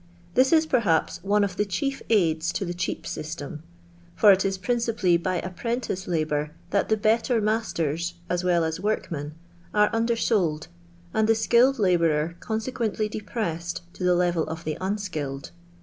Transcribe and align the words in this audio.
This 0.33 0.51
is, 0.51 0.65
perhaps, 0.65 1.23
one 1.23 1.43
of 1.43 1.57
the 1.57 1.63
chief 1.63 2.01
aids 2.09 2.51
to 2.53 2.65
the 2.65 2.73
cheap 2.73 3.05
system. 3.05 3.61
For 4.15 4.31
it 4.31 4.43
is 4.43 4.57
principally 4.57 5.15
by 5.15 5.35
apprentice 5.35 6.07
labour 6.07 6.53
that 6.71 6.89
the 6.89 6.97
better 6.97 7.39
masters, 7.39 8.15
as 8.27 8.43
well 8.43 8.63
as 8.63 8.79
workmen, 8.79 9.35
are 9.75 9.91
undersold, 9.93 10.69
and 11.13 11.29
the 11.29 11.35
skilled 11.35 11.77
labourer 11.77 12.35
conse 12.39 12.73
quently 12.73 13.11
depressed 13.11 13.83
to 13.93 14.03
the 14.03 14.15
level 14.15 14.43
of 14.45 14.63
the 14.63 14.75
unskilled. 14.81 15.51